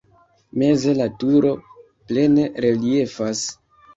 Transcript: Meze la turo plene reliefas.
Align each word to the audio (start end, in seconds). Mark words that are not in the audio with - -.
Meze 0.59 0.93
la 0.99 1.05
turo 1.23 1.51
plene 2.13 2.47
reliefas. 2.67 3.45